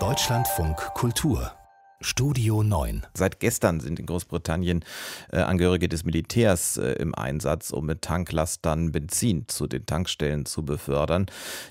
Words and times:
Deutschlandfunk 0.00 0.76
Kultur 0.94 1.52
Studio 2.00 2.64
9. 2.64 3.06
Seit 3.14 3.38
gestern 3.38 3.78
sind 3.78 4.00
in 4.00 4.06
Großbritannien 4.06 4.84
äh, 5.30 5.38
Angehörige 5.38 5.88
des 5.88 6.04
Militärs 6.04 6.76
äh, 6.76 6.94
im 6.94 7.14
Einsatz, 7.14 7.70
um 7.70 7.86
mit 7.86 8.02
Tanklastern 8.02 8.90
Benzin 8.90 9.46
zu 9.46 9.68
den 9.68 9.86
Tankstellen 9.86 10.44
zu 10.44 10.64
befördern. 10.64 11.26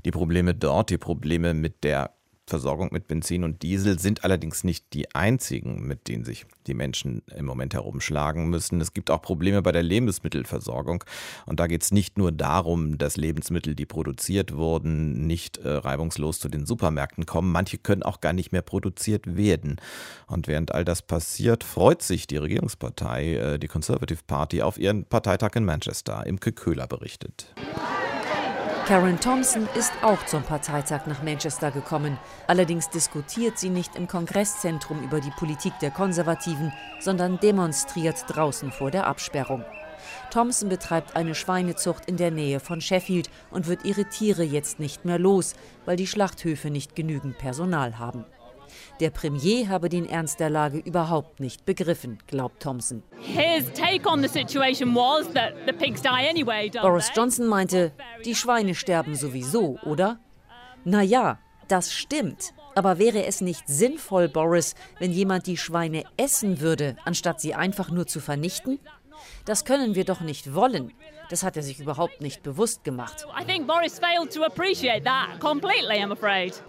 Die 0.06 0.12
Probleme 0.12 0.56
dort, 0.56 0.92
die 0.92 0.98
Probleme 0.98 1.54
mit 1.54 1.84
der 1.84 2.12
Versorgung 2.46 2.90
mit 2.92 3.08
Benzin 3.08 3.44
und 3.46 3.62
Diesel 3.64 4.00
sind 4.00 4.26
allerdings 4.26 4.66
nicht 4.66 4.94
die 4.94 5.16
einzigen, 5.16 5.88
mit 5.88 6.10
denen 6.10 6.26
sich 6.26 6.46
die 6.68 6.74
Menschen 6.74 7.22
im 7.34 7.46
Moment 7.46 7.74
herumschlagen 7.74 8.50
müssen. 8.50 8.82
Es 8.82 8.94
gibt 8.94 9.10
auch 9.12 9.22
Probleme 9.22 9.62
bei 9.62 9.72
der 9.72 9.84
Lebensmittelversorgung. 9.84 11.06
Und 11.46 11.60
da 11.62 11.68
geht 11.68 11.84
es 11.84 11.92
nicht 11.92 12.18
nur 12.18 12.34
darum, 12.34 12.98
dass 12.98 13.16
Lebensmittel, 13.16 13.76
die 13.76 13.86
produziert 13.86 14.56
wurden, 14.56 15.26
nicht 15.26 15.58
äh, 15.58 15.70
reibungslos 15.70 16.40
zu 16.40 16.50
den 16.50 16.66
Supermärkten 16.66 17.26
kommen. 17.26 17.52
Manche 17.52 17.78
können 17.78 18.04
auch 18.04 18.20
gar 18.20 18.34
nicht 18.34 18.52
mehr 18.52 18.62
produziert 18.62 19.38
werden. 19.38 19.78
Und 20.28 20.48
während 20.48 20.74
all 20.74 20.84
das 20.84 21.02
passiert, 21.02 21.64
freut 21.64 22.02
sich 22.02 22.28
die 22.28 22.38
Regierungspartei, 22.38 23.36
äh, 23.36 23.60
die 23.60 23.68
Conservative 23.68 24.20
Party, 24.28 24.62
auf 24.62 24.78
ihren 24.78 25.06
Parteitag 25.06 25.56
in 25.56 25.64
Manchester. 25.64 26.26
Imke 26.26 26.52
Köhler 26.52 26.88
berichtet. 26.88 27.54
Karen 28.86 29.18
Thompson 29.18 29.70
ist 29.80 29.94
auch 30.02 30.26
zum 30.26 30.44
Parteitag 30.44 31.06
nach 31.06 31.24
Manchester 31.24 31.72
gekommen. 31.72 32.20
Allerdings 32.48 32.90
diskutiert 32.90 33.58
sie 33.58 33.70
nicht 33.70 33.96
im 33.96 34.10
Kongresszentrum 34.10 35.02
über 35.02 35.22
die 35.22 35.32
Politik 35.32 35.72
der 35.80 35.90
Konservativen, 35.90 36.74
sondern 37.00 37.40
demonstriert 37.40 38.26
draußen 38.28 38.74
vor 38.74 38.92
der 38.92 39.08
Absperrung. 39.08 39.64
Thompson 40.32 40.68
betreibt 40.68 41.16
eine 41.16 41.34
Schweinezucht 41.34 42.08
in 42.08 42.18
der 42.18 42.32
Nähe 42.32 42.60
von 42.60 42.82
Sheffield 42.82 43.30
und 43.52 43.68
wird 43.68 43.86
ihre 43.86 44.04
Tiere 44.10 44.44
jetzt 44.44 44.80
nicht 44.82 45.06
mehr 45.06 45.18
los, 45.18 45.56
weil 45.86 45.96
die 45.96 46.08
Schlachthöfe 46.08 46.70
nicht 46.70 46.94
genügend 46.94 47.38
Personal 47.38 48.00
haben. 48.00 48.26
Der 49.00 49.10
Premier 49.10 49.70
habe 49.70 49.90
den 49.90 50.08
Ernst 50.08 50.40
der 50.40 50.50
Lage 50.50 50.78
überhaupt 50.78 51.40
nicht 51.40 51.66
begriffen, 51.66 52.18
glaubt 52.28 52.62
Thompson. 52.62 53.04
Boris 56.82 57.12
Johnson 57.16 57.48
meinte, 57.48 57.92
die 58.26 58.36
Schweine 58.36 58.76
sterben 58.76 59.16
sowieso, 59.16 59.78
oder? 59.84 60.20
Na 60.84 61.02
ja, 61.02 61.40
das 61.68 61.94
stimmt. 61.94 62.54
Aber 62.76 62.98
wäre 62.98 63.26
es 63.26 63.42
nicht 63.42 63.68
sinnvoll, 63.68 64.28
Boris, 64.28 64.76
wenn 65.00 65.12
jemand 65.12 65.46
die 65.48 65.58
Schweine 65.58 66.04
essen 66.18 66.60
würde, 66.60 66.96
anstatt 67.06 67.40
sie 67.40 67.54
einfach 67.54 67.92
nur 67.92 68.08
zu 68.08 68.20
vernichten? 68.20 68.80
Das 69.46 69.66
können 69.66 69.96
wir 69.96 70.06
doch 70.06 70.22
nicht 70.22 70.54
wollen. 70.54 70.94
Das 71.30 71.44
hat 71.44 71.58
er 71.58 71.64
sich 71.64 71.80
überhaupt 71.80 72.22
nicht 72.22 72.44
bewusst 72.44 72.84
gemacht. 72.84 73.26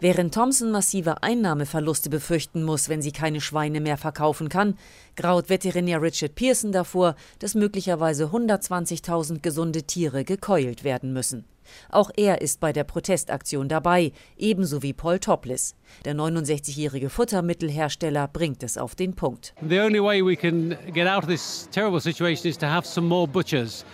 Während 0.00 0.34
Thompson 0.34 0.70
massive 0.70 1.22
Einnahmeverluste 1.22 2.10
befürchten 2.10 2.62
muss, 2.62 2.88
wenn 2.88 3.02
sie 3.02 3.12
keine 3.12 3.40
Schweine 3.40 3.80
mehr 3.80 3.98
verkaufen 3.98 4.48
kann, 4.48 4.78
graut 5.16 5.48
Veterinär 5.48 6.00
Richard 6.00 6.34
Pearson 6.34 6.72
davor, 6.72 7.16
dass 7.40 7.54
möglicherweise 7.54 8.26
120.000 8.26 9.40
gesunde 9.40 9.82
Tiere 9.82 10.24
gekeult 10.24 10.84
werden 10.84 11.12
müssen. 11.12 11.44
Auch 11.90 12.10
er 12.16 12.40
ist 12.40 12.60
bei 12.60 12.72
der 12.72 12.84
Protestaktion 12.84 13.68
dabei, 13.68 14.12
ebenso 14.36 14.82
wie 14.82 14.92
Paul 14.92 15.18
Topless. 15.18 15.74
Der 16.04 16.14
69-jährige 16.14 17.10
Futtermittelhersteller 17.10 18.28
bringt 18.28 18.62
es 18.62 18.78
auf 18.78 18.94
den 18.94 19.14
Punkt. 19.14 19.54
The 19.66 19.80
only 19.80 20.02
way 20.02 20.24
we 20.24 20.36
can 20.36 20.76
get 20.92 21.06
out 21.06 21.24
of 21.24 21.28
this 21.28 21.68
terrible 21.72 22.00
situation 22.00 22.50
is 22.50 22.58
to 22.58 22.66
have 22.66 22.86
some 22.86 23.06
more 23.06 23.28
butchers. 23.28 23.84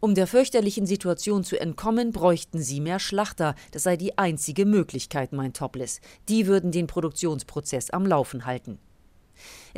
Um 0.00 0.14
der 0.14 0.26
fürchterlichen 0.28 0.86
Situation 0.86 1.42
zu 1.42 1.60
entkommen, 1.60 2.12
bräuchten 2.12 2.62
sie 2.62 2.80
mehr 2.80 3.00
Schlachter. 3.00 3.56
Das 3.72 3.82
sei 3.82 3.96
die 3.96 4.16
einzige 4.16 4.64
Möglichkeit, 4.64 5.32
meint 5.32 5.56
Topless. 5.56 6.00
Die 6.28 6.46
würden 6.46 6.70
den 6.70 6.86
Produktionsprozess 6.86 7.90
am 7.90 8.06
Laufen 8.06 8.46
halten. 8.46 8.78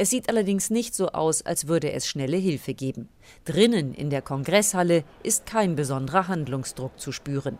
Es 0.00 0.08
sieht 0.08 0.30
allerdings 0.30 0.70
nicht 0.70 0.94
so 0.94 1.08
aus, 1.08 1.44
als 1.44 1.68
würde 1.68 1.92
es 1.92 2.06
schnelle 2.06 2.38
Hilfe 2.38 2.72
geben. 2.72 3.10
Drinnen 3.44 3.92
in 3.92 4.08
der 4.08 4.22
Kongresshalle 4.22 5.04
ist 5.22 5.44
kein 5.44 5.76
besonderer 5.76 6.26
Handlungsdruck 6.26 6.98
zu 6.98 7.12
spüren. 7.12 7.58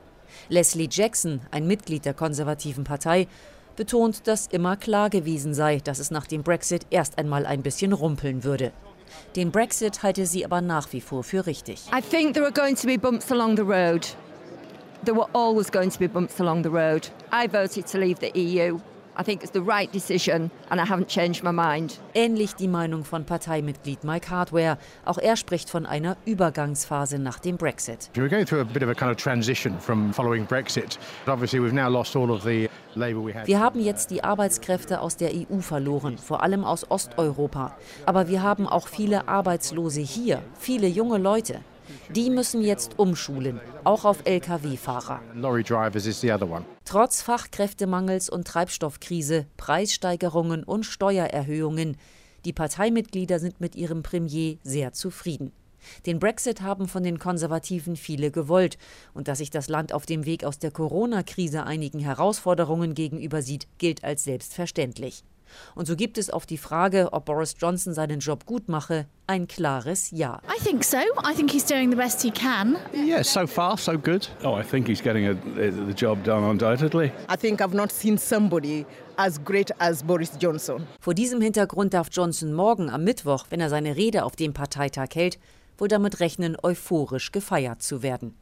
Leslie 0.48 0.88
Jackson, 0.90 1.42
ein 1.50 1.66
Mitglied 1.66 2.06
der 2.06 2.14
konservativen 2.14 2.82
Partei, 2.82 3.28
betont, 3.76 4.26
dass 4.26 4.46
immer 4.46 4.78
klar 4.78 5.10
gewesen 5.10 5.52
sei, 5.52 5.80
dass 5.84 5.98
es 5.98 6.10
nach 6.10 6.26
dem 6.26 6.42
Brexit 6.42 6.86
erst 6.88 7.18
einmal 7.18 7.44
ein 7.44 7.60
bisschen 7.60 7.92
rumpeln 7.92 8.42
würde. 8.42 8.72
Den 9.36 9.50
Brexit 9.50 10.02
halte 10.02 10.24
sie 10.24 10.46
aber 10.46 10.62
nach 10.62 10.94
wie 10.94 11.02
vor 11.02 11.22
für 11.22 11.44
richtig. 11.44 11.88
I 11.94 12.00
think 12.00 12.32
there 12.32 12.46
are 12.46 12.54
going 12.54 12.74
to 12.74 12.86
be 12.86 12.96
bumps 12.96 13.30
along 13.30 13.56
the 13.58 13.64
road. 13.64 14.06
There 15.04 15.14
were 15.14 15.28
always 15.34 15.70
going 15.70 15.90
to 15.90 15.98
be 15.98 16.08
bumps 16.08 16.40
along 16.40 16.62
the 16.62 16.70
road. 16.70 17.06
I 17.30 17.46
voted 17.46 17.86
to 17.92 17.98
leave 17.98 18.18
the 18.20 18.32
EU. 18.34 18.78
I 19.20 19.22
think 19.22 19.42
it's 19.42 19.52
the 19.52 19.60
right 19.60 19.92
decision 19.92 20.50
and 20.70 20.80
I 20.80 20.86
haven't 20.86 21.08
changed 21.08 21.42
my 21.42 21.52
mind. 21.52 22.00
Ähnlich 22.14 22.54
die 22.54 22.68
Meinung 22.68 23.04
von 23.04 23.26
Parteimitglied 23.26 24.02
Mike 24.02 24.30
Hardware. 24.30 24.78
Auch 25.04 25.18
er 25.18 25.36
spricht 25.36 25.68
von 25.68 25.84
einer 25.84 26.16
Übergangsphase 26.24 27.18
nach 27.18 27.38
dem 27.38 27.58
Brexit. 27.58 28.08
We're 28.14 28.30
going 28.30 28.46
through 28.46 28.62
a 28.62 28.64
bit 28.64 28.82
of 28.82 28.88
a 28.88 28.94
kind 28.94 29.10
of 29.10 29.18
transition 29.18 29.78
from 29.78 30.14
following 30.14 30.46
Brexit. 30.46 30.98
Obviously 31.26 31.60
we've 31.60 31.74
now 31.74 31.90
lost 31.90 32.16
all 32.16 32.30
of 32.30 32.44
the 32.44 32.70
wir 33.46 33.60
haben 33.60 33.78
jetzt 33.78 34.10
die 34.10 34.24
Arbeitskräfte 34.24 35.00
aus 35.00 35.16
der 35.16 35.30
EU 35.32 35.60
verloren, 35.60 36.18
vor 36.18 36.42
allem 36.42 36.64
aus 36.64 36.90
Osteuropa. 36.90 37.76
Aber 38.04 38.26
wir 38.26 38.42
haben 38.42 38.66
auch 38.66 38.88
viele 38.88 39.28
Arbeitslose 39.28 40.00
hier, 40.00 40.42
viele 40.58 40.88
junge 40.88 41.18
Leute. 41.18 41.60
Die 42.16 42.28
müssen 42.28 42.60
jetzt 42.60 42.98
umschulen, 42.98 43.60
auch 43.84 44.04
auf 44.04 44.26
Lkw-Fahrer. 44.26 45.20
Trotz 46.84 47.22
Fachkräftemangels 47.22 48.28
und 48.28 48.48
Treibstoffkrise, 48.48 49.46
Preissteigerungen 49.56 50.64
und 50.64 50.84
Steuererhöhungen, 50.84 51.96
die 52.44 52.52
Parteimitglieder 52.52 53.38
sind 53.38 53.60
mit 53.60 53.76
ihrem 53.76 54.02
Premier 54.02 54.56
sehr 54.64 54.92
zufrieden. 54.92 55.52
Den 56.04 56.18
Brexit 56.18 56.62
haben 56.62 56.88
von 56.88 57.04
den 57.04 57.20
Konservativen 57.20 57.94
viele 57.94 58.32
gewollt, 58.32 58.76
und 59.14 59.28
dass 59.28 59.38
sich 59.38 59.50
das 59.50 59.68
Land 59.68 59.92
auf 59.92 60.04
dem 60.04 60.26
Weg 60.26 60.42
aus 60.42 60.58
der 60.58 60.72
Corona-Krise 60.72 61.62
einigen 61.62 62.00
Herausforderungen 62.00 62.94
gegenüber 62.94 63.40
sieht, 63.40 63.68
gilt 63.78 64.02
als 64.02 64.24
selbstverständlich. 64.24 65.22
Und 65.74 65.86
so 65.86 65.96
gibt 65.96 66.18
es 66.18 66.30
auf 66.30 66.46
die 66.46 66.58
Frage, 66.58 67.12
ob 67.12 67.26
Boris 67.26 67.54
Johnson 67.58 67.94
seinen 67.94 68.20
Job 68.20 68.46
gut 68.46 68.68
mache, 68.68 69.06
ein 69.26 69.46
klares 69.46 70.10
Ja. 70.10 70.40
I 70.48 70.62
think 70.62 70.82
so. 70.84 70.98
I 70.98 71.34
think 71.34 71.50
he's 71.50 71.64
doing 71.64 71.90
the 71.90 71.96
best 71.96 72.22
he 72.22 72.30
can. 72.30 72.76
Yeah, 72.92 73.22
so 73.22 73.46
far 73.46 73.76
so 73.76 73.98
good. 73.98 74.28
Oh, 74.42 74.58
I 74.58 74.62
think 74.62 74.88
he's 74.88 75.02
getting 75.02 75.26
a, 75.26 75.34
the 75.34 75.94
job 75.94 76.24
done 76.24 76.44
undoubtedly. 76.44 77.12
I 77.28 77.36
think 77.36 77.60
I've 77.60 77.74
not 77.74 77.92
seen 77.92 78.18
somebody 78.18 78.86
as 79.16 79.38
great 79.44 79.70
as 79.78 80.02
Boris 80.02 80.32
Johnson. 80.40 80.86
Vor 81.00 81.14
diesem 81.14 81.40
Hintergrund 81.40 81.94
darf 81.94 82.08
Johnson 82.10 82.52
morgen 82.52 82.90
am 82.90 83.04
Mittwoch, 83.04 83.46
wenn 83.50 83.60
er 83.60 83.68
seine 83.68 83.96
Rede 83.96 84.24
auf 84.24 84.34
dem 84.34 84.52
Parteitag 84.52 85.08
hält, 85.14 85.38
wohl 85.78 85.88
damit 85.88 86.20
rechnen, 86.20 86.56
euphorisch 86.62 87.32
gefeiert 87.32 87.82
zu 87.82 88.02
werden. 88.02 88.34